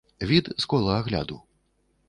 [0.21, 1.41] Від з кола агляду.